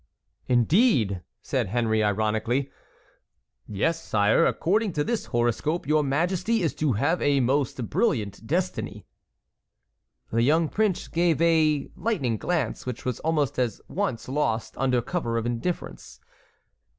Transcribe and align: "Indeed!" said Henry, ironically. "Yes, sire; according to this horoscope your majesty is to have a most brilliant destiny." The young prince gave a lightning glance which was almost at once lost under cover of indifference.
"Indeed!" 0.47 1.21
said 1.43 1.67
Henry, 1.67 2.03
ironically. 2.03 2.71
"Yes, 3.67 4.01
sire; 4.03 4.47
according 4.47 4.93
to 4.93 5.03
this 5.03 5.25
horoscope 5.27 5.85
your 5.85 6.03
majesty 6.03 6.63
is 6.63 6.73
to 6.77 6.93
have 6.93 7.21
a 7.21 7.39
most 7.39 7.87
brilliant 7.87 8.47
destiny." 8.47 9.05
The 10.31 10.41
young 10.41 10.69
prince 10.69 11.07
gave 11.07 11.39
a 11.39 11.91
lightning 11.95 12.37
glance 12.37 12.87
which 12.87 13.05
was 13.05 13.19
almost 13.19 13.59
at 13.59 13.73
once 13.87 14.27
lost 14.27 14.75
under 14.75 15.03
cover 15.03 15.37
of 15.37 15.45
indifference. 15.45 16.19